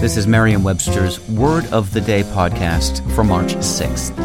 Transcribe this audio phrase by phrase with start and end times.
[0.00, 4.16] This is Merriam Webster's Word of the Day podcast for March 6th.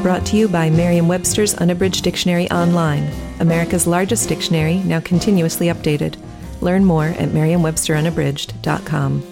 [0.00, 6.14] Brought to you by Merriam Webster's Unabridged Dictionary Online, America's largest dictionary, now continuously updated.
[6.60, 9.26] Learn more at merriam-websterunabridged.com.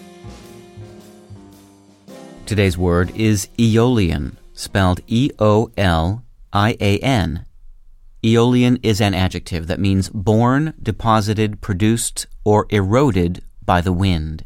[2.47, 7.47] Today's word is eolian, spelled E O L I A N.
[8.25, 14.45] Eolian is an adjective that means born, deposited, produced, or eroded by the wind.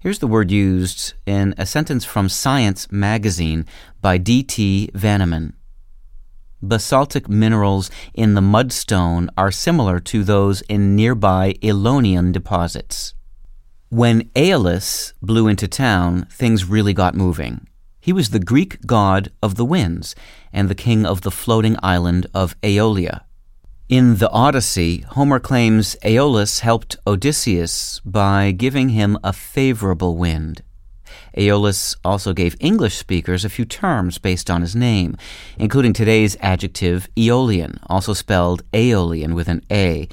[0.00, 3.66] Here's the word used in a sentence from Science magazine
[4.00, 4.88] by D.T.
[4.94, 5.52] Vaniman.
[6.62, 13.12] Basaltic minerals in the mudstone are similar to those in nearby eolian deposits.
[13.90, 17.68] When Aeolus blew into town, things really got moving.
[18.00, 20.14] He was the Greek god of the winds
[20.50, 23.20] and the king of the floating island of Aeolia.
[23.90, 30.62] In the Odyssey, Homer claims Aeolus helped Odysseus by giving him a favorable wind.
[31.36, 35.16] Aeolus also gave English speakers a few terms based on his name,
[35.58, 40.08] including today's adjective eolian, also spelled Aeolian with an A,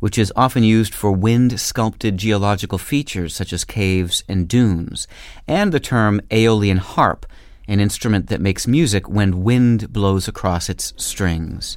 [0.00, 5.06] which is often used for wind sculpted geological features such as caves and dunes,
[5.46, 7.26] and the term Aeolian harp,
[7.68, 11.76] an instrument that makes music when wind blows across its strings.